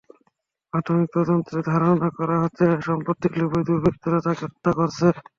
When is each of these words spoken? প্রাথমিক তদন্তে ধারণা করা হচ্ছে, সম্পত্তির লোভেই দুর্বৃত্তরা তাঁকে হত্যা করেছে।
প্রাথমিক 0.73 1.07
তদন্তে 1.15 1.55
ধারণা 1.69 2.09
করা 2.17 2.35
হচ্ছে, 2.43 2.65
সম্পত্তির 2.87 3.33
লোভেই 3.39 3.65
দুর্বৃত্তরা 3.67 4.19
তাঁকে 4.25 4.43
হত্যা 4.45 4.71
করেছে। 4.77 5.07